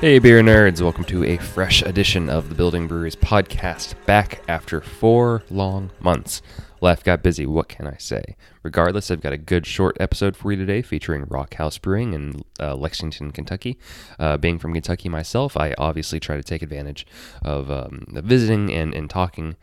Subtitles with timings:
[0.00, 0.80] Hey, beer nerds!
[0.80, 3.94] Welcome to a fresh edition of the Building Breweries podcast.
[4.06, 6.40] Back after four long months.
[6.80, 7.44] Life got busy.
[7.44, 8.34] What can I say?
[8.62, 12.42] Regardless, I've got a good short episode for you today featuring Rock House Brewing in
[12.58, 13.78] uh, Lexington, Kentucky.
[14.18, 17.06] Uh, being from Kentucky myself, I obviously try to take advantage
[17.42, 19.56] of um, visiting and, and talking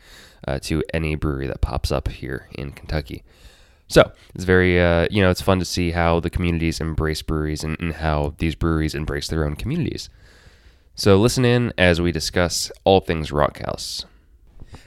[0.48, 3.24] uh, to any brewery that pops up here in Kentucky.
[3.88, 7.64] So it's very, uh, you know, it's fun to see how the communities embrace breweries
[7.64, 10.12] and, and how these breweries embrace their own communities.
[11.00, 14.08] So listen in as we discuss all things Rockhouse.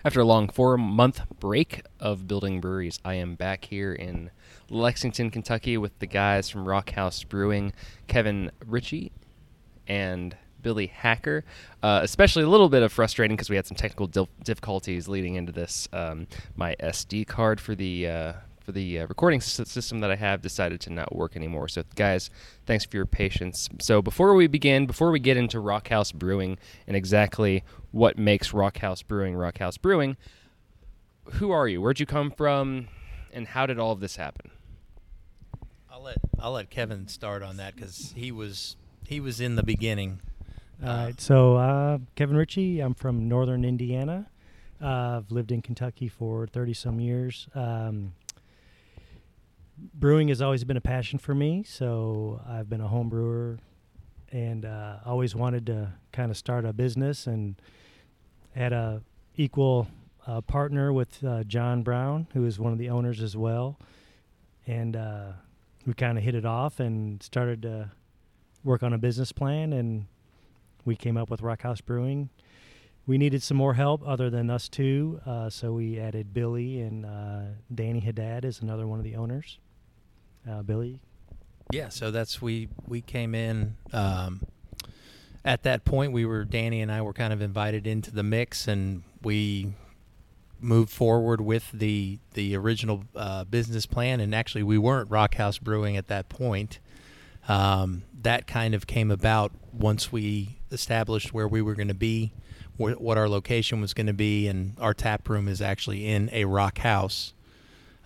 [0.05, 4.32] After a long four month break of building breweries, I am back here in
[4.68, 7.73] Lexington, Kentucky with the guys from Rockhouse Brewing,
[8.09, 9.12] Kevin Ritchie
[9.87, 11.45] and Billy Hacker.
[11.80, 14.09] Uh, especially a little bit of frustrating because we had some technical
[14.43, 15.88] difficulties leading into this.
[15.93, 18.32] Um, my SD card for the uh,
[18.71, 21.66] for the uh, recording system that I have decided to not work anymore.
[21.66, 22.30] So, guys,
[22.66, 23.68] thanks for your patience.
[23.80, 29.02] So, before we begin, before we get into Rockhouse Brewing and exactly what makes Rockhouse
[29.02, 30.16] Brewing Rockhouse Brewing,
[31.32, 31.80] who are you?
[31.80, 32.87] Where'd you come from?
[33.32, 34.52] And how did all of this happen?
[35.90, 39.65] I'll let I'll let Kevin start on that because he was he was in the
[39.65, 40.21] beginning.
[40.80, 41.21] All right.
[41.21, 44.27] So, uh, Kevin Ritchie, I'm from northern Indiana.
[44.80, 47.49] Uh, I've lived in Kentucky for 30 some years.
[47.55, 48.12] Um,
[49.95, 53.59] brewing has always been a passion for me, so I've been a home brewer
[54.32, 57.60] and uh, always wanted to kind of start a business and
[58.54, 59.02] had a
[59.37, 59.88] equal
[60.26, 63.78] uh, partner with uh, John Brown, who is one of the owners as well.
[64.66, 65.32] And uh,
[65.87, 67.91] we kind of hit it off and started to
[68.62, 70.06] work on a business plan and
[70.84, 72.31] we came up with Rockhouse Brewing.
[73.06, 77.06] We needed some more help other than us two, uh, so we added Billy and
[77.06, 77.41] uh,
[77.75, 79.59] Danny Haddad is another one of the owners.
[80.49, 81.01] Uh, Billy,
[81.73, 84.41] Yeah, so that's we we came in um,
[85.45, 86.12] at that point.
[86.12, 89.73] We were Danny and I were kind of invited into the mix, and we
[90.61, 94.21] moved forward with the the original uh, business plan.
[94.21, 96.79] And actually, we weren't Rockhouse Brewing at that point.
[97.49, 102.33] Um, that kind of came about once we established where we were going to be,
[102.77, 106.29] wh- what our location was going to be, and our tap room is actually in
[106.33, 107.33] a rock house.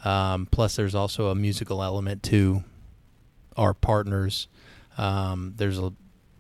[0.04, 2.62] Um, plus, there's also a musical element to
[3.56, 4.48] our partners.
[4.98, 5.92] Um, there's a,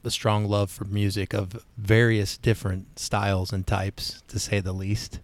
[0.04, 5.20] a strong love for music of various different styles and types, to say the least.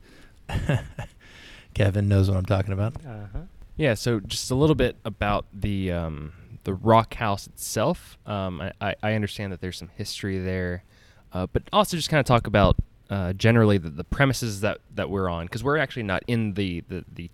[1.74, 2.96] Kevin knows what I'm talking about.
[2.96, 3.40] uh-huh.
[3.76, 6.32] Yeah, so just a little bit about the um,
[6.64, 8.18] the rock house itself.
[8.26, 10.84] Um, I- I, understand that there's some history there,
[11.32, 12.76] uh, but also just kind of talk about
[13.08, 16.82] uh, generally the, the premises that, that we're on because we're actually not in the,
[16.88, 17.30] the, the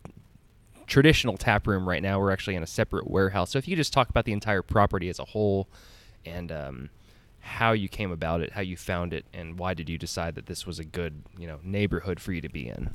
[0.87, 2.19] traditional tap room right now.
[2.19, 3.51] We're actually in a separate warehouse.
[3.51, 5.69] So if you just talk about the entire property as a whole
[6.25, 6.91] and um,
[7.41, 10.47] how you came about it, how you found it, and why did you decide that
[10.47, 12.95] this was a good you know neighborhood for you to be in?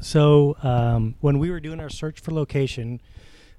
[0.00, 3.00] So um, when we were doing our search for location,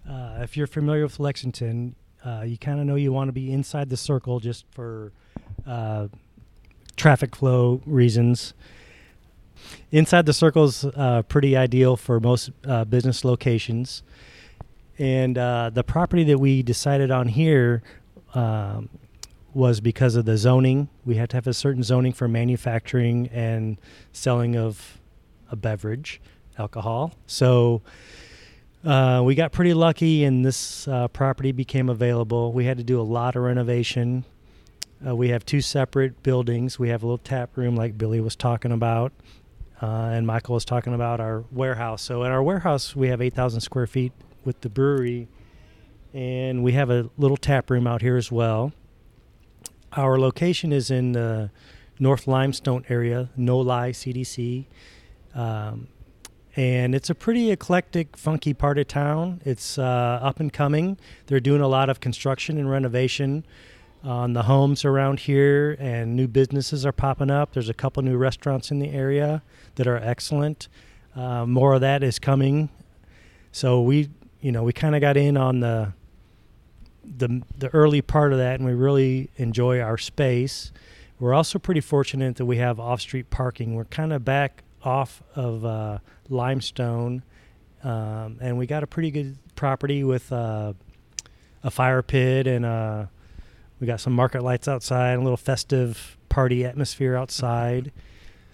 [0.09, 3.51] uh, if you're familiar with Lexington, uh, you kind of know you want to be
[3.51, 5.11] inside the circle just for
[5.65, 6.07] uh,
[6.95, 8.53] traffic flow reasons.
[9.91, 14.03] Inside the circle is uh, pretty ideal for most uh, business locations.
[14.97, 17.81] And uh, the property that we decided on here
[18.33, 18.89] um,
[19.53, 20.89] was because of the zoning.
[21.05, 23.77] We had to have a certain zoning for manufacturing and
[24.11, 24.99] selling of
[25.49, 26.21] a beverage,
[26.57, 27.13] alcohol.
[27.27, 27.81] So
[28.83, 32.51] uh, we got pretty lucky, and this uh, property became available.
[32.51, 34.25] We had to do a lot of renovation.
[35.05, 36.79] Uh, we have two separate buildings.
[36.79, 39.13] We have a little tap room, like Billy was talking about,
[39.83, 42.01] uh, and Michael was talking about our warehouse.
[42.01, 44.13] So, in our warehouse, we have 8,000 square feet
[44.45, 45.27] with the brewery,
[46.13, 48.71] and we have a little tap room out here as well.
[49.91, 51.51] Our location is in the
[51.99, 54.67] North Limestone area, NoLi CDC.
[55.37, 55.89] Um,
[56.55, 59.41] and it's a pretty eclectic, funky part of town.
[59.43, 60.97] It's uh, up and coming.
[61.25, 63.45] They're doing a lot of construction and renovation
[64.03, 67.53] on the homes around here, and new businesses are popping up.
[67.53, 69.41] There's a couple new restaurants in the area
[69.75, 70.67] that are excellent.
[71.15, 72.69] Uh, more of that is coming.
[73.51, 74.09] So we,
[74.41, 75.93] you know, we kind of got in on the
[77.17, 80.71] the the early part of that, and we really enjoy our space.
[81.19, 83.75] We're also pretty fortunate that we have off-street parking.
[83.75, 85.99] We're kind of back off of uh,
[86.29, 87.23] limestone,
[87.83, 90.73] um, and we got a pretty good property with uh,
[91.63, 93.05] a fire pit and uh,
[93.83, 97.91] we got some market lights outside, a little festive party atmosphere outside.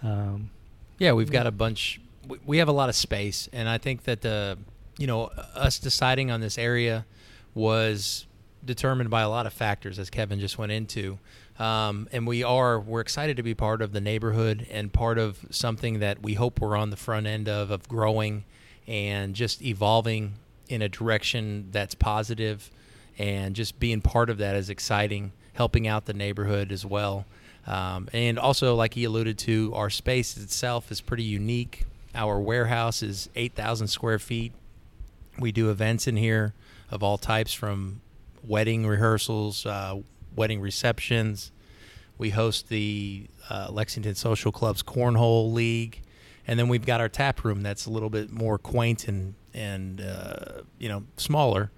[0.02, 0.50] Um,
[0.98, 2.02] Yeah, we've got a bunch.
[2.28, 4.58] we- We have a lot of space, and I think that the,
[4.98, 7.06] you know, us deciding on this area
[7.54, 8.26] was
[8.66, 11.20] determined by a lot of factors, as Kevin just went into.
[11.60, 15.46] Um, and we are we're excited to be part of the neighborhood and part of
[15.52, 18.46] something that we hope we're on the front end of of growing
[18.88, 20.34] and just evolving
[20.70, 22.72] in a direction that's positive
[23.20, 27.26] and just being part of that is exciting helping out the neighborhood as well
[27.68, 31.86] um, and also like he alluded to our space itself is pretty unique
[32.16, 34.54] our warehouse is 8000 square feet
[35.38, 36.54] we do events in here
[36.92, 38.02] of all types from
[38.44, 40.00] wedding rehearsals, uh,
[40.36, 41.52] wedding receptions.
[42.18, 46.02] We host the uh, Lexington Social Club's Cornhole League.
[46.48, 50.02] And then we've got our tap room that's a little bit more quaint and, and
[50.02, 51.72] uh, you know, smaller,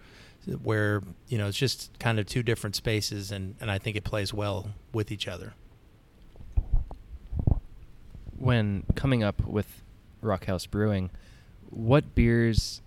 [0.63, 3.31] where, you know, it's just kind of two different spaces.
[3.31, 5.53] And, and I think it plays well with each other.
[8.37, 9.83] When coming up with
[10.21, 11.11] Rockhouse Brewing,
[11.69, 12.81] what beers,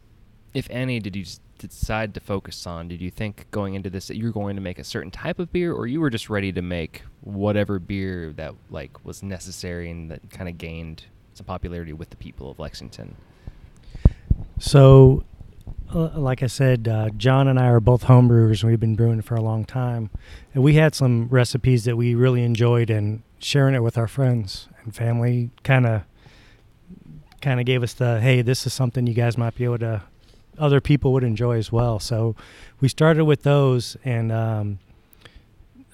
[0.52, 1.24] if any, did you
[1.58, 2.88] decide to focus on?
[2.88, 5.38] Did you think going into this that you were going to make a certain type
[5.38, 9.90] of beer, or you were just ready to make whatever beer that like was necessary
[9.90, 11.04] and that kind of gained
[11.34, 13.16] some popularity with the people of Lexington?
[14.58, 15.24] So,
[15.94, 19.40] like I said, uh, John and I are both homebrewers, we've been brewing for a
[19.40, 20.10] long time.
[20.52, 24.68] And we had some recipes that we really enjoyed, and sharing it with our friends
[24.82, 26.02] and family kind of
[27.40, 30.02] kind of gave us the hey, this is something you guys might be able to
[30.58, 31.98] other people would enjoy as well.
[31.98, 32.34] So
[32.80, 34.78] we started with those, and um,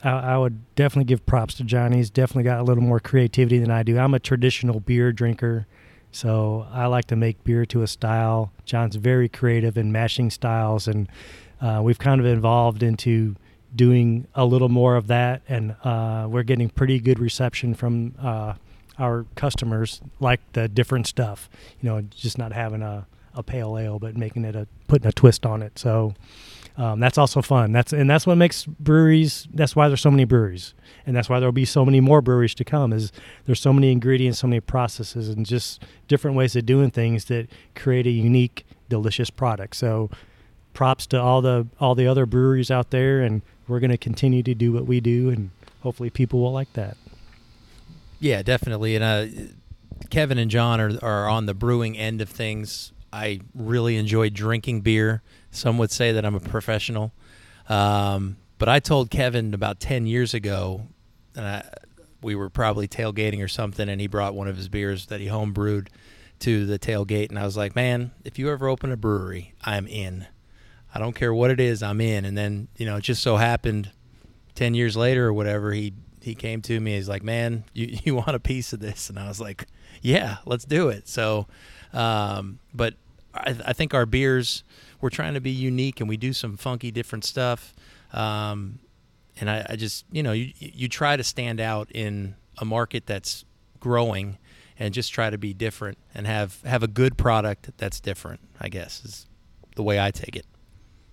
[0.05, 1.93] I, I would definitely give props to John.
[1.93, 3.99] He's definitely got a little more creativity than I do.
[3.99, 5.67] I'm a traditional beer drinker.
[6.12, 8.53] So I like to make beer to a style.
[8.65, 11.09] John's very creative in mashing styles, and
[11.61, 13.37] uh, we've kind of evolved into
[13.75, 18.55] doing a little more of that, and uh, we're getting pretty good reception from uh,
[18.99, 21.49] our customers, like the different stuff.
[21.81, 25.12] You know, just not having a, a pale ale, but making it a putting a
[25.12, 25.79] twist on it.
[25.79, 26.15] So
[26.77, 27.73] um, that's also fun.
[27.73, 29.49] That's and that's what makes breweries.
[29.53, 30.75] That's why there's so many breweries,
[31.07, 32.93] and that's why there'll be so many more breweries to come.
[32.93, 33.13] Is
[33.47, 37.49] there's so many ingredients, so many processes, and just different ways of doing things that
[37.75, 39.77] create a unique, delicious product.
[39.77, 40.11] So
[40.73, 44.43] props to all the all the other breweries out there, and we're going to continue
[44.43, 45.51] to do what we do, and
[45.83, 46.97] hopefully people will like that.
[48.21, 48.97] Yeah, definitely.
[48.97, 49.53] And uh,
[50.11, 52.93] Kevin and John are are on the brewing end of things.
[53.12, 55.23] I really enjoy drinking beer.
[55.51, 57.12] Some would say that I'm a professional,
[57.69, 60.83] um, but I told Kevin about ten years ago,
[61.35, 61.69] and I,
[62.23, 65.27] we were probably tailgating or something, and he brought one of his beers that he
[65.27, 65.91] home brewed
[66.41, 69.87] to the tailgate, and I was like, "Man, if you ever open a brewery, I'm
[69.87, 70.27] in.
[70.95, 73.37] I don't care what it is, I'm in." And then you know, it just so
[73.37, 73.91] happened,
[74.55, 76.95] ten years later or whatever, he he came to me.
[76.97, 79.67] He's like, "Man, you you want a piece of this?" And I was like,
[80.03, 81.47] "Yeah, let's do it." So,
[81.93, 82.95] um, but
[83.35, 84.65] I, I think our beers
[85.01, 87.75] we're trying to be unique and we do some funky different stuff.
[88.13, 88.81] Um,
[89.41, 93.07] and I, I just you know you you try to stand out in a market
[93.07, 93.45] that's
[93.79, 94.39] growing
[94.79, 98.41] and just try to be different and have have a good product that's different.
[98.61, 99.26] I guess is
[99.76, 100.47] the way I take it.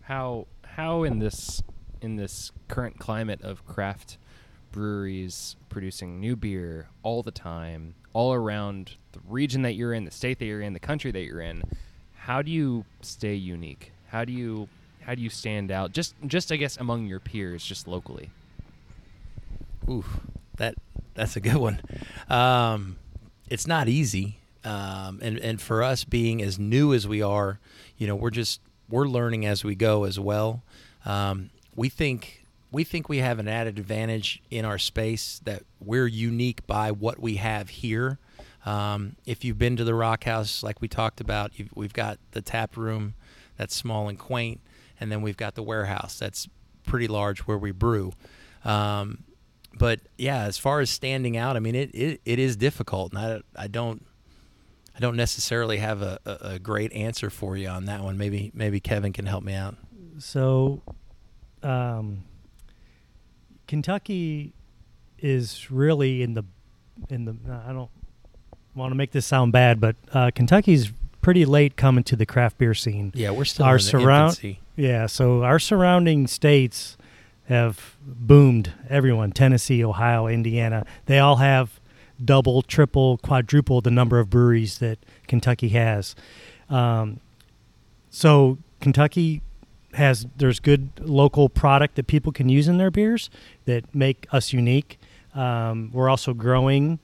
[0.01, 1.61] How how in this
[2.01, 4.17] in this current climate of craft
[4.71, 10.11] breweries producing new beer all the time, all around the region that you're in, the
[10.11, 11.63] state that you're in, the country that you're in,
[12.15, 13.91] how do you stay unique?
[14.07, 14.67] How do you
[15.01, 15.91] how do you stand out?
[15.93, 18.29] Just just I guess among your peers, just locally.
[19.89, 20.05] Ooh,
[20.57, 20.75] that
[21.13, 21.81] that's a good one.
[22.29, 22.97] Um,
[23.49, 27.59] it's not easy, um, and and for us being as new as we are,
[27.97, 28.59] you know, we're just
[28.89, 30.63] we're learning as we go as well.
[31.05, 36.07] Um, we think we think we have an added advantage in our space that we're
[36.07, 38.19] unique by what we have here.
[38.67, 42.41] Um, if you've been to the Rock House, like we talked about, we've got the
[42.41, 43.13] tap room
[43.55, 44.59] that's small and quaint,
[44.99, 46.49] and then we've got the warehouse that's
[46.85, 48.11] pretty large where we brew.
[48.65, 49.23] Um,
[49.73, 53.41] but yeah, as far as standing out, I mean, it, it, it is difficult, and
[53.55, 54.05] I, I don't
[54.93, 58.17] I don't necessarily have a, a, a great answer for you on that one.
[58.17, 59.75] Maybe maybe Kevin can help me out.
[60.17, 60.81] So,
[61.63, 62.23] um,
[63.65, 64.53] Kentucky
[65.19, 66.43] is really in the
[67.09, 67.37] in the.
[67.65, 67.91] I don't
[68.77, 70.91] want to make this sound bad, but uh, Kentucky's
[71.21, 73.11] pretty late coming to the craft beer scene.
[73.15, 74.57] Yeah, we're still Our in the surround-.
[74.75, 76.97] Yeah, so our surrounding states
[77.49, 78.71] have boomed.
[78.89, 81.79] Everyone, Tennessee, Ohio, Indiana, they all have
[82.23, 86.15] double, triple, quadruple the number of breweries that Kentucky has.
[86.69, 87.19] Um,
[88.09, 89.41] so Kentucky
[89.93, 93.29] has there's good local product that people can use in their beers
[93.65, 94.99] that make us unique.
[95.33, 96.99] Um, we're also growing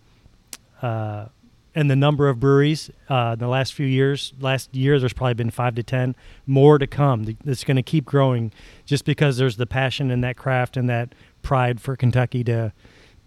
[0.81, 1.27] uh,
[1.75, 4.33] and the number of breweries uh, in the last few years.
[4.39, 6.15] Last year, there's probably been five to ten
[6.45, 7.35] more to come.
[7.45, 8.51] It's going to keep growing,
[8.85, 12.73] just because there's the passion and that craft and that pride for Kentucky to,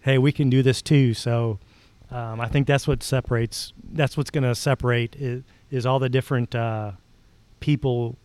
[0.01, 1.13] hey, we can do this too.
[1.13, 1.59] So,
[2.09, 3.73] um, I think that's what separates.
[3.91, 6.91] That's what's going to separate is, is all the different uh,
[7.59, 8.17] people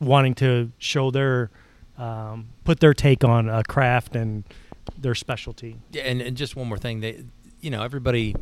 [0.00, 1.50] wanting to show their
[1.98, 4.44] um, put their take on a craft and
[4.98, 5.76] their specialty.
[5.92, 7.24] Yeah, and, and just one more thing, they,
[7.60, 8.34] you know, everybody,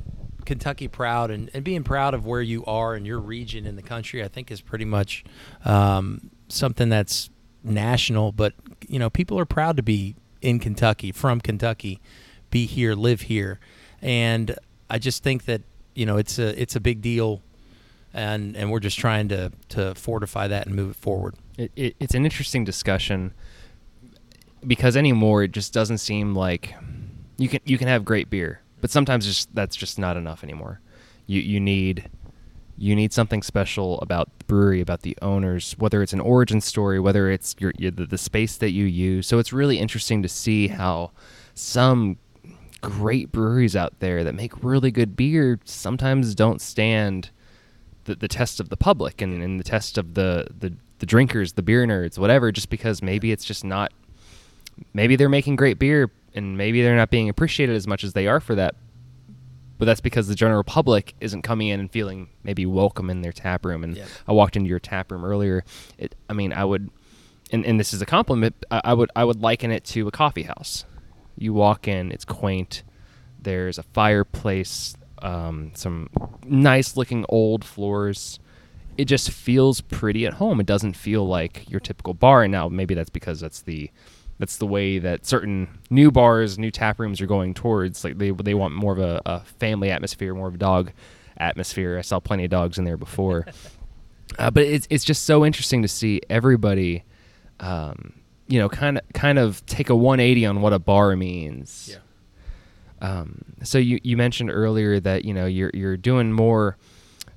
[0.44, 3.82] Kentucky proud and, and being proud of where you are in your region in the
[3.82, 5.24] country, I think is pretty much
[5.64, 7.30] um, something that's
[7.62, 8.32] national.
[8.32, 8.54] But
[8.88, 12.00] you know, people are proud to be in Kentucky, from Kentucky,
[12.50, 13.60] be here, live here,
[14.00, 14.56] and
[14.90, 15.62] I just think that
[15.94, 17.42] you know it's a it's a big deal,
[18.12, 21.34] and and we're just trying to to fortify that and move it forward.
[21.58, 23.34] It, it, it's an interesting discussion
[24.66, 26.74] because anymore it just doesn't seem like
[27.36, 30.80] you can you can have great beer, but sometimes just that's just not enough anymore.
[31.26, 32.10] You you need
[32.76, 36.98] you need something special about the brewery, about the owners, whether it's an origin story,
[36.98, 39.26] whether it's your, your the, the space that you use.
[39.26, 41.12] So it's really interesting to see how
[41.54, 42.18] some
[42.80, 47.30] great breweries out there that make really good beer sometimes don't stand
[48.04, 51.54] the, the test of the public and, and the test of the, the the drinkers,
[51.54, 53.92] the beer nerds, whatever, just because maybe it's just not
[54.92, 58.26] maybe they're making great beer and maybe they're not being appreciated as much as they
[58.26, 58.74] are for that.
[59.78, 63.32] But that's because the general public isn't coming in and feeling maybe welcome in their
[63.32, 63.82] tap room.
[63.82, 64.04] And Yeah.
[64.28, 65.64] I walked into your tap room earlier.
[65.98, 66.90] It, I mean, I would,
[67.50, 68.54] and, and this is a compliment.
[68.70, 70.84] I, I would I would liken it to a coffee house.
[71.36, 72.84] You walk in, it's quaint.
[73.40, 76.08] There's a fireplace, um, some
[76.46, 78.38] nice looking old floors.
[78.96, 80.60] It just feels pretty at home.
[80.60, 82.44] It doesn't feel like your typical bar.
[82.44, 83.90] And now maybe that's because that's the
[84.42, 88.02] that's the way that certain new bars, new tap rooms are going towards.
[88.02, 90.90] Like they they want more of a, a family atmosphere, more of a dog
[91.36, 91.96] atmosphere.
[91.96, 93.46] I saw plenty of dogs in there before.
[94.38, 97.04] Uh, but it's it's just so interesting to see everybody,
[97.60, 98.14] um,
[98.46, 101.98] you know, kind of kind of take a 180 on what a bar means.
[103.02, 106.78] Um, so you, you mentioned earlier that you know you're you're doing more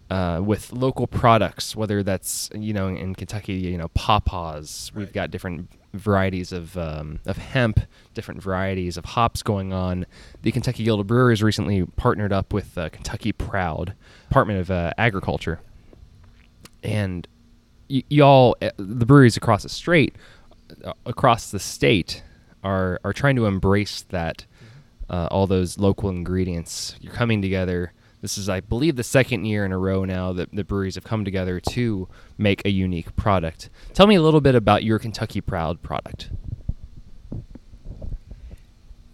[0.10, 4.94] uh, with local products, whether that's you know in Kentucky, you know pawpaws.
[4.94, 7.80] We've got different varieties of um, of hemp,
[8.14, 10.06] different varieties of hops going on.
[10.42, 13.94] The Kentucky Guild of Brewers recently partnered up with uh, Kentucky Proud,
[14.30, 15.60] Department of uh, Agriculture,
[16.84, 17.28] and
[17.90, 20.16] y- y'all, uh, the breweries across the strait,
[20.84, 22.24] uh, across the state,
[22.64, 24.46] are are trying to embrace that
[25.10, 26.96] uh, all those local ingredients.
[27.02, 27.94] You're coming together.
[28.26, 31.04] This is, I believe, the second year in a row now that the breweries have
[31.04, 32.08] come together to
[32.40, 33.70] make a unique product.
[33.94, 36.32] Tell me a little bit about your Kentucky Proud product.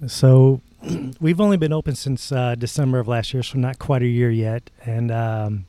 [0.08, 0.62] So
[1.20, 4.32] we've only been open since uh, December of last year, so not quite a year
[4.32, 4.70] yet.
[4.86, 5.65] And um,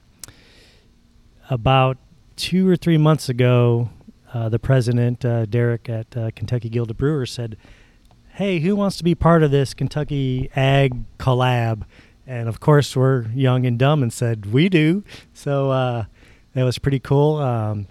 [1.51, 1.99] about
[2.37, 3.91] two or three months ago,
[4.33, 7.57] uh, the president, uh, Derek at uh, Kentucky Guild of Brewers, said,
[8.35, 11.83] Hey, who wants to be part of this Kentucky Ag collab?
[12.33, 15.05] And of course, we're young and dumb and said, We do.
[15.35, 16.05] So uh,
[16.55, 17.37] that was pretty cool.
[17.37, 17.89] Um,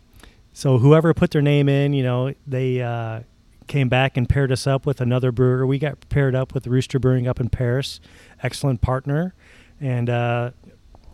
[0.52, 3.20] so whoever put their name in, you know, they uh,
[3.68, 5.68] came back and paired us up with another brewer.
[5.68, 8.00] We got paired up with Rooster Brewing up in Paris,
[8.42, 9.36] excellent partner,
[9.80, 10.52] and uh,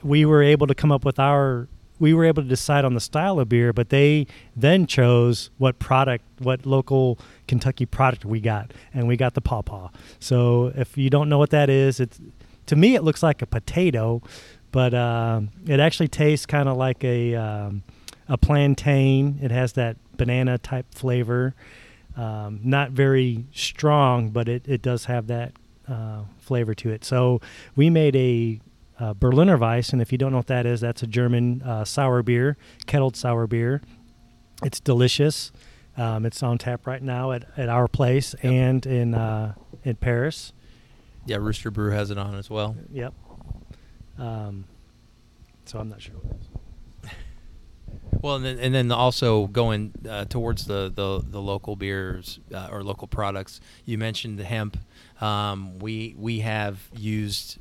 [0.02, 1.68] we were able to come up with our.
[2.00, 5.80] We were able to decide on the style of beer, but they then chose what
[5.80, 9.90] product, what local Kentucky product we got, and we got the pawpaw.
[10.20, 12.22] So if you don't know what that is, it's
[12.68, 14.22] to me it looks like a potato,
[14.72, 17.84] but um, it actually tastes kind of like a um,
[18.30, 19.40] a plantain.
[19.42, 21.56] It has that banana type flavor.
[22.16, 25.54] Um, not very strong, but it, it does have that
[25.88, 27.06] uh, flavor to it.
[27.06, 27.40] So
[27.76, 28.60] we made a
[29.00, 31.86] uh, Berliner Weisse, and if you don't know what that is, that's a German uh,
[31.86, 32.58] sour beer,
[32.88, 33.82] kettled sour beer.
[34.64, 35.52] It's delicious.
[35.96, 38.52] Um, it's on tap right now at, at our place Yep.
[38.54, 40.54] and in uh, in Paris.
[41.28, 42.76] Yeah, Rooster Brew has it on as well.
[42.92, 43.14] Yep.
[44.18, 44.64] Um,
[45.66, 47.12] so I'm not sure what it is.
[48.22, 52.68] Well, and then, and then also going uh, towards the, the, the local beers uh,
[52.72, 53.62] or local products.
[53.86, 54.76] You mentioned the hemp.
[55.22, 57.60] Um, we we have used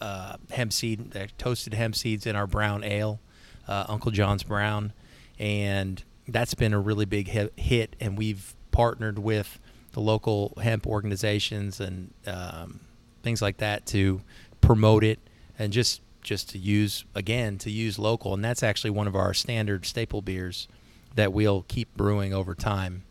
[0.00, 3.18] uh, hemp seed, uh, toasted hemp seeds in our brown ale,
[3.66, 4.92] uh, Uncle John's Brown,
[5.38, 7.96] and that's been a really big hit, hit.
[8.00, 9.58] And we've partnered with
[9.92, 12.80] the local hemp organizations and um,
[13.22, 14.22] things like that to
[14.60, 15.18] promote it
[15.58, 18.34] and just just to use again to use local.
[18.34, 20.68] And that's actually one of our standard staple beers
[21.14, 23.04] that we'll keep brewing over time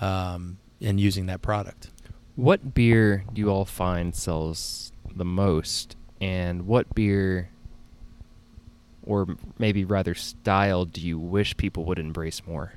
[0.00, 1.90] um, and using that product.
[2.36, 7.50] What beer do you all find sells the most, and what beer
[9.02, 12.74] or maybe rather style, do you wish people would embrace more?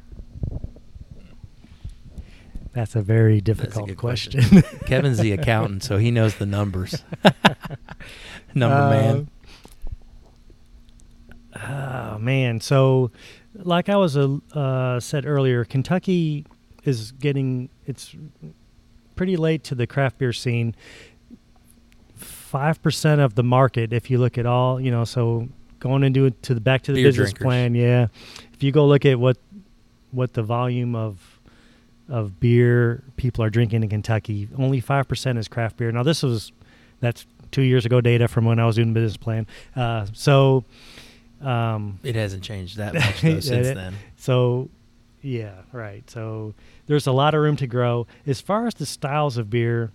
[2.75, 4.61] That's a very That's a difficult question.
[4.85, 7.03] Kevin's the accountant, so he knows the numbers.
[8.53, 9.29] Number Uh, man.
[11.67, 13.11] Oh man, so
[13.53, 16.45] like I was uh, uh, said earlier, Kentucky
[16.83, 18.13] is getting it's
[19.15, 20.75] pretty late to the craft beer scene.
[22.15, 25.47] Five percent of the market, if you look at all, you know, so
[25.79, 27.41] going into to the back to the Beer business drinkers.
[27.41, 28.07] plan, yeah.
[28.53, 29.37] If you go look at what
[30.11, 31.34] what the volume of
[32.09, 35.91] of beer people are drinking in Kentucky, only five percent is craft beer.
[35.91, 36.51] Now this was
[36.99, 39.47] that's two years ago data from when I was doing business plan.
[39.75, 40.63] Uh, so.
[41.41, 43.93] Um, It hasn't changed that much though since Yeah, then.
[44.15, 44.69] so,
[45.21, 46.09] yeah, right.
[46.09, 46.53] So
[46.87, 48.07] there's a lot of room to grow.
[48.25, 49.91] As far as the styles of beer,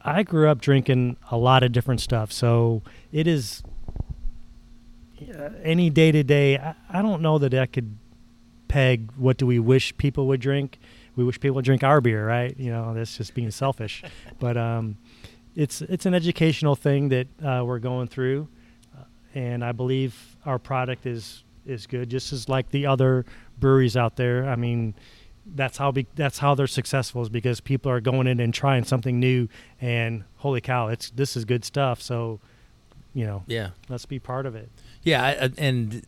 [0.00, 2.32] I grew up drinking a lot of different stuff.
[2.32, 2.82] So
[3.12, 3.62] it is
[5.36, 6.56] uh, any day to day.
[6.90, 7.96] I don't know that I could
[8.72, 10.78] peg what do we wish people would drink.
[11.14, 12.54] We wish people would drink our beer, right?
[12.58, 14.02] You know, that's just being selfish.
[14.40, 14.96] But um,
[15.54, 18.48] it's it's an educational thing that uh, we're going through,
[18.98, 20.12] uh, and I believe
[20.46, 23.24] our product is is good, just as like the other
[23.60, 24.48] breweries out there.
[24.48, 24.94] I mean,
[25.54, 28.84] that's how be, that's how they're successful is because people are going in and trying
[28.84, 29.48] something new,
[29.80, 32.00] and holy cow, it's this is good stuff.
[32.00, 32.40] So,
[33.14, 33.70] you know, Yeah.
[33.90, 34.70] let's be part of it.
[35.02, 36.02] Yeah, I- I- and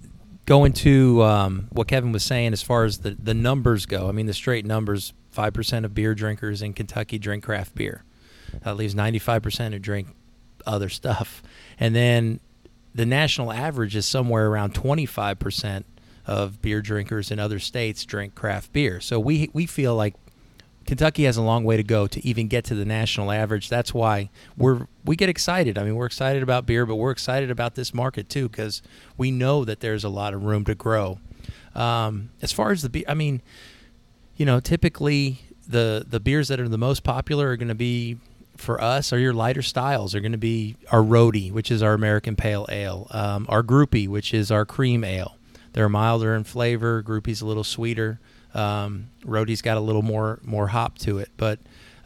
[0.46, 4.12] going to um, what Kevin was saying as far as the, the numbers go, I
[4.12, 8.04] mean, the straight numbers 5% of beer drinkers in Kentucky drink craft beer.
[8.62, 10.08] That leaves 95% who drink
[10.66, 11.42] other stuff.
[11.78, 12.40] And then
[12.94, 15.84] the national average is somewhere around 25%
[16.26, 19.00] of beer drinkers in other states drink craft beer.
[19.00, 20.14] So we, we feel like
[20.84, 23.68] Kentucky has a long way to go to even get to the national average.
[23.68, 25.78] That's why we're we get excited.
[25.78, 28.82] I mean, we're excited about beer, but we're excited about this market too because
[29.16, 31.18] we know that there's a lot of room to grow.
[31.74, 33.42] Um, as far as the beer, I mean,
[34.36, 38.18] you know, typically the the beers that are the most popular are going to be
[38.56, 40.14] for us are your lighter styles.
[40.14, 44.08] Are going to be our roadie, which is our American Pale Ale, um, our groupie,
[44.08, 45.36] which is our cream ale.
[45.72, 47.02] They're milder in flavor.
[47.02, 48.20] Groupie's a little sweeter.
[48.54, 51.30] Um, roadie's got a little more more hop to it.
[51.36, 51.58] But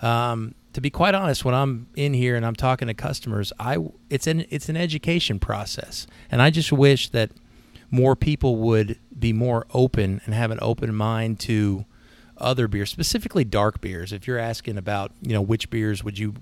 [0.02, 3.78] um, to be quite honest, when I'm in here and I'm talking to customers, I
[4.10, 7.30] it's an it's an education process, and I just wish that
[7.90, 11.84] more people would be more open and have an open mind to
[12.36, 14.12] other beers, specifically dark beers.
[14.12, 16.34] If you're asking about, you know, which beers would you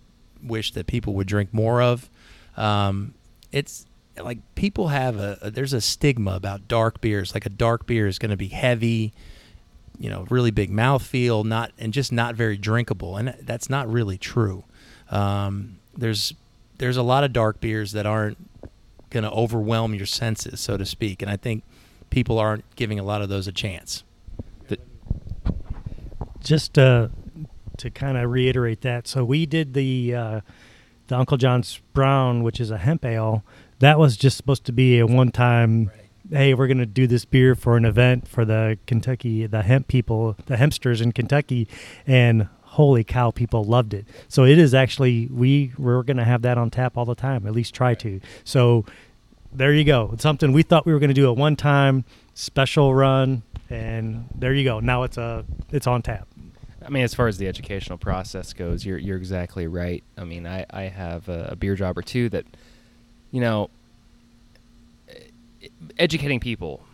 [0.43, 2.11] wish that people would drink more of,
[2.57, 3.15] um,
[3.53, 3.87] it's
[4.23, 7.35] like people have a, a there's a stigma about dark beers.
[7.35, 9.13] Like a dark beer is going to be heavy,
[9.99, 14.19] you know, really big mouthfeel, not and just not very drinkable, and that's not really
[14.19, 14.65] true.
[15.11, 16.35] Um, there's
[16.79, 18.39] there's a lot of dark beers that aren't
[19.11, 21.65] going to overwhelm your senses, so to speak, and I think
[22.11, 24.05] people aren't giving a lot of those a chance.
[26.41, 27.09] just uh,
[27.79, 30.41] to kind of reiterate that, so we did the uh,
[31.09, 33.45] the Uncle John's Brown, which is a hemp ale.
[33.79, 35.91] That was just supposed to be a one time.
[36.29, 40.37] Hey, we're gonna do this beer for an event for the Kentucky, the hemp people,
[40.47, 41.69] the hempsters in Kentucky,
[42.05, 44.07] and holy cow, people loved it.
[44.27, 47.47] So it is actually we we're gonna have that on tap all the time.
[47.47, 48.21] At least try to.
[48.43, 48.85] So
[49.53, 50.11] there you go.
[50.15, 54.53] It's something we thought we were gonna do a one time special run, and there
[54.53, 54.81] you go.
[54.81, 56.27] Now it's a it's on tap.
[56.85, 60.03] I mean, as far as the educational process goes, you're you're exactly right.
[60.19, 62.47] I mean, I I have a, a beer job or two that,
[63.31, 63.71] you know,
[65.99, 66.85] educating people.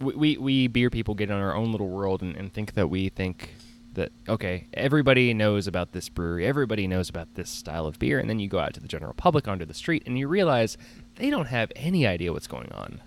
[0.00, 2.88] We, we we beer people get in our own little world and, and think that
[2.88, 3.54] we think
[3.94, 8.30] that okay, everybody knows about this brewery, everybody knows about this style of beer, and
[8.30, 10.78] then you go out to the general public onto the street and you realize
[11.16, 13.00] they don't have any idea what's going on.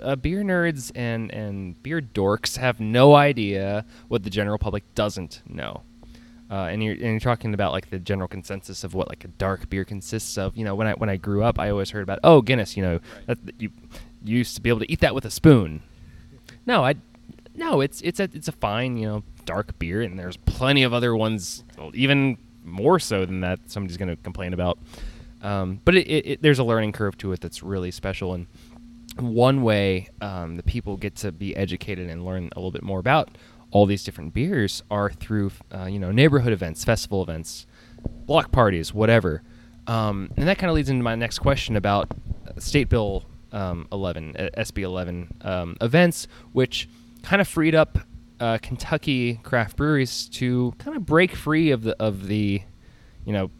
[0.00, 5.42] Uh, beer nerds and and beer dorks have no idea what the general public doesn't
[5.48, 5.82] know.
[6.48, 9.28] Uh, and you're and you're talking about like the general consensus of what like a
[9.28, 10.56] dark beer consists of.
[10.56, 12.76] You know, when I when I grew up, I always heard about oh Guinness.
[12.76, 13.70] You know, that, you
[14.15, 15.82] you used to be able to eat that with a spoon.
[16.66, 16.94] No, I
[17.54, 20.92] no, it's it's a it's a fine you know dark beer, and there's plenty of
[20.92, 23.60] other ones, even more so than that.
[23.66, 24.78] Somebody's going to complain about.
[25.42, 28.46] Um, but it, it, it, there's a learning curve to it that's really special, and
[29.18, 32.98] one way um, the people get to be educated and learn a little bit more
[32.98, 33.30] about
[33.70, 37.66] all these different beers are through uh, you know neighborhood events, festival events,
[38.26, 39.42] block parties, whatever.
[39.86, 42.10] Um, and that kind of leads into my next question about
[42.58, 43.24] State Bill
[43.56, 46.88] um, 11, uh, SB 11 um, events, which
[47.22, 47.98] kind of freed up
[48.38, 52.62] uh, Kentucky craft breweries to kind of break free of the of the,
[53.24, 53.50] you know,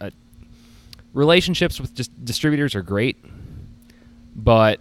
[0.00, 0.10] uh,
[1.12, 3.22] relationships with just distributors are great,
[4.34, 4.80] but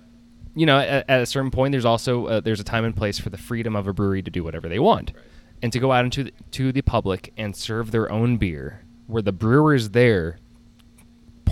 [0.55, 3.19] you know, at, at a certain point, there's also uh, there's a time and place
[3.19, 5.11] for the freedom of a brewery to do whatever they want,
[5.61, 9.21] and to go out into the, to the public and serve their own beer, where
[9.21, 10.37] the brewer is there,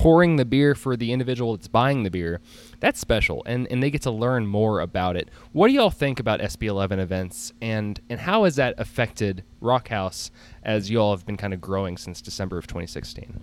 [0.02, 2.42] pouring the beer for the individual that's buying the beer.
[2.80, 5.30] That's special, and and they get to learn more about it.
[5.52, 10.32] What do y'all think about SB11 events, and and how has that affected Rock House
[10.64, 13.40] as y'all have been kind of growing since December of 2016?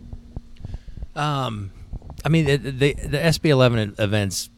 [1.15, 1.71] Um,
[2.25, 4.51] I mean, the the, the SB11 events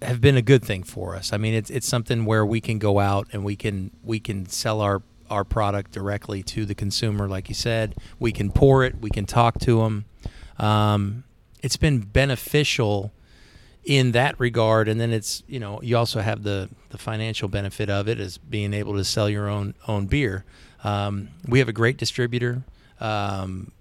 [0.00, 1.32] have been a good thing for us.
[1.32, 4.46] I mean, it's it's something where we can go out and we can we can
[4.46, 5.02] sell our
[5.32, 7.96] our product directly to the consumer, like you said.
[8.18, 9.00] We can pour it.
[9.00, 10.04] We can talk to them.
[10.58, 11.24] Um,
[11.62, 13.12] it's been beneficial
[13.82, 17.88] in that regard, and then it's you know you also have the the financial benefit
[17.88, 20.44] of it as being able to sell your own own beer.
[20.84, 22.62] Um, we have a great distributor.
[23.00, 23.72] Um,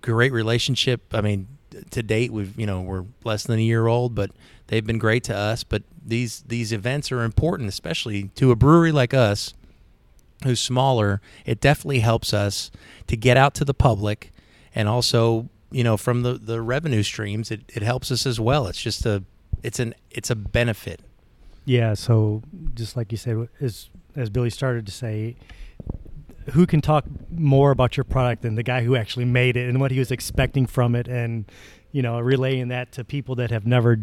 [0.00, 1.02] great relationship.
[1.12, 1.48] I mean,
[1.90, 4.30] to date, we've you know we're less than a year old, but
[4.68, 5.64] they've been great to us.
[5.64, 9.52] But these these events are important, especially to a brewery like us,
[10.44, 11.20] who's smaller.
[11.44, 12.70] It definitely helps us
[13.06, 14.32] to get out to the public,
[14.74, 18.66] and also you know from the the revenue streams, it, it helps us as well.
[18.66, 19.24] It's just a
[19.62, 21.00] it's an it's a benefit.
[21.64, 21.94] Yeah.
[21.94, 22.42] So
[22.74, 25.36] just like you said, as as Billy started to say,
[26.50, 29.80] who can talk more about your product than the guy who actually made it and
[29.80, 31.44] what he was expecting from it, and
[31.92, 33.96] you know, relaying that to people that have never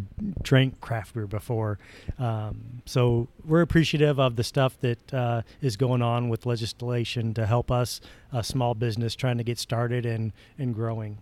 [0.43, 1.79] drank craft beer before.
[2.19, 7.47] Um, so we're appreciative of the stuff that uh, is going on with legislation to
[7.47, 7.99] help us,
[8.31, 11.17] a small business trying to get started and and growing.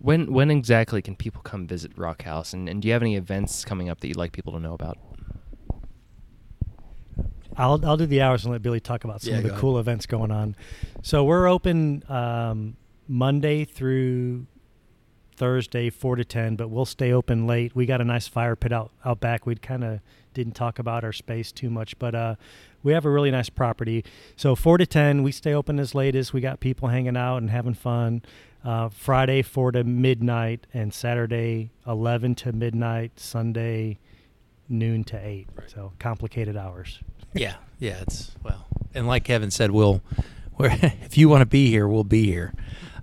[0.00, 3.16] When when exactly can people come visit Rock House, and, and do you have any
[3.16, 4.98] events coming up that you'd like people to know about?
[7.58, 9.52] I'll I'll do the hours and let Billy talk about some Yeah, of the go
[9.54, 9.60] ahead.
[9.60, 10.56] cool events going on.
[11.02, 12.76] So we're open um,
[13.08, 14.46] Monday through
[15.36, 17.74] Thursday, four to ten, but we'll stay open late.
[17.74, 19.44] We got a nice fire pit out out back.
[19.46, 20.00] We kind of
[20.34, 22.34] didn't talk about our space too much, but uh,
[22.82, 24.04] we have a really nice property.
[24.36, 27.38] So four to ten, we stay open as late as we got people hanging out
[27.38, 28.22] and having fun.
[28.64, 33.18] Uh, Friday four to midnight, and Saturday eleven to midnight.
[33.18, 33.98] Sunday
[34.68, 35.48] noon to eight.
[35.66, 37.00] So complicated hours.
[37.34, 40.00] Yeah, yeah, it's well, and like Kevin said, we'll,
[40.56, 40.70] we're,
[41.02, 42.54] if you want to be here, we'll be here.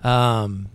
[0.04, 0.68] Um,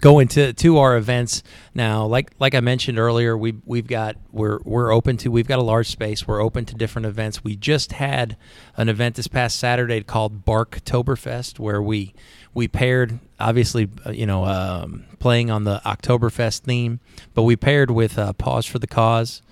[0.00, 1.42] going to to our events
[1.74, 5.58] now, like like I mentioned earlier, we we've got we're we're open to we've got
[5.58, 6.26] a large space.
[6.26, 7.44] We're open to different events.
[7.44, 8.36] We just had
[8.76, 12.14] an event this past Saturday called Barktoberfest, where we
[12.54, 17.00] we paired obviously uh, you know um, playing on the Oktoberfest theme,
[17.34, 19.42] but we paired with uh, Paws for the Cause.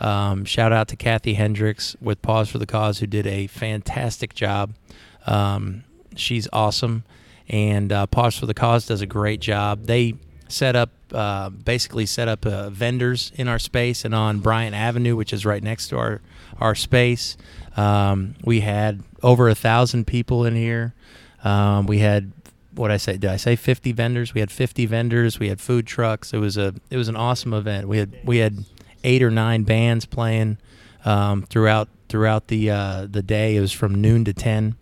[0.00, 4.34] Um, shout out to Kathy Hendricks with Paws for the Cause, who did a fantastic
[4.34, 4.74] job.
[5.26, 7.04] Um, she's awesome,
[7.48, 9.84] and uh, Paws for the Cause does a great job.
[9.84, 10.14] They
[10.48, 15.16] set up, uh, basically set up uh, vendors in our space and on Bryant Avenue,
[15.16, 16.20] which is right next to our
[16.60, 17.36] our space.
[17.76, 20.94] Um, we had over a thousand people in here.
[21.44, 22.32] Um, we had
[22.74, 23.16] what I say?
[23.16, 24.34] Did I say 50 vendors?
[24.34, 25.38] We had 50 vendors.
[25.38, 26.32] We had food trucks.
[26.32, 27.88] It was a it was an awesome event.
[27.88, 28.64] We had we had
[29.06, 30.58] eight or nine bands playing
[31.04, 33.56] um, throughout throughout the uh, the day.
[33.56, 34.76] It was from noon to 10.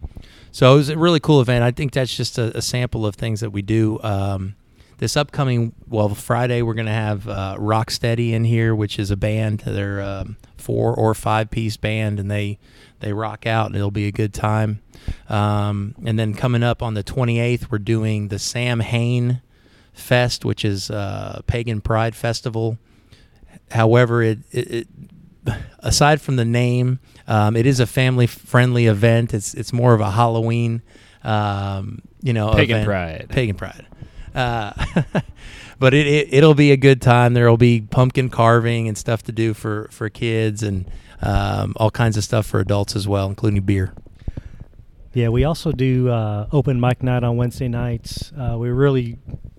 [0.50, 1.64] So it was a really cool event.
[1.64, 4.00] I think that's just a, a sample of things that we do.
[4.02, 4.56] Um,
[4.98, 9.60] this upcoming well Friday we're gonna have uh, Rocksteady in here, which is a band.
[9.60, 12.58] They're um, four or five piece band, and they
[13.00, 14.80] they rock out, and it'll be a good time.
[15.28, 19.42] Um, and then coming up on the 28th, we're doing the Samhain
[19.92, 22.78] Fest, which is uh, Pagan Pride Festival.
[23.70, 24.88] However, it, it, it
[25.80, 29.34] aside from the name, um, it is a family friendly event.
[29.34, 30.82] It's it's more of a Halloween,
[31.22, 32.86] um, you know, Pagan event.
[32.86, 33.26] Pride.
[33.30, 33.86] Pagan Pride.
[34.34, 34.72] Uh,
[35.78, 37.34] but it, it it'll be a good time.
[37.34, 40.90] There'll be pumpkin carving and stuff to do for for kids and
[41.22, 43.94] um, all kinds of stuff for adults as well, including beer.
[45.14, 48.32] Yeah, we also do uh, open mic night on Wednesday nights.
[48.36, 49.16] Uh, we're really,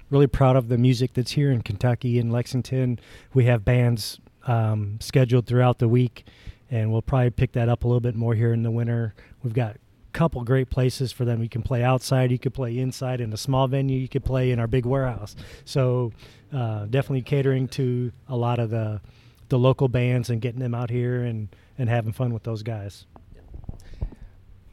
[0.10, 3.00] really proud of the music that's here in Kentucky in Lexington.
[3.34, 6.26] We have bands um, scheduled throughout the week,
[6.70, 9.14] and we'll probably pick that up a little bit more here in the winter.
[9.44, 9.80] We've got a
[10.14, 11.42] couple great places for them.
[11.42, 14.52] You can play outside, you could play inside in a small venue, you could play
[14.52, 15.36] in our big warehouse.
[15.66, 16.12] So
[16.54, 19.02] uh, definitely catering to a lot of the
[19.50, 23.06] the local bands and getting them out here and and having fun with those guys.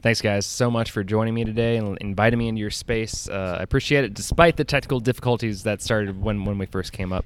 [0.03, 3.29] Thanks, guys, so much for joining me today and inviting me into your space.
[3.29, 7.13] Uh, I appreciate it, despite the technical difficulties that started when, when we first came
[7.13, 7.25] up.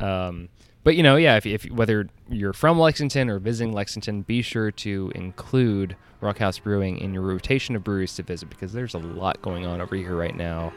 [0.00, 0.48] Um,
[0.82, 4.72] but you know, yeah, if, if whether you're from Lexington or visiting Lexington, be sure
[4.72, 9.40] to include Rockhouse Brewing in your rotation of breweries to visit because there's a lot
[9.40, 10.72] going on over here right now,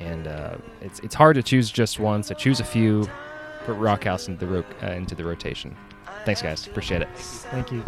[0.00, 2.24] and uh, it's it's hard to choose just one.
[2.24, 3.08] So choose a few,
[3.66, 5.76] put Rock House into the ro- uh, into the rotation.
[6.24, 6.66] Thanks, guys.
[6.66, 7.08] Appreciate it.
[7.16, 7.84] Thank you.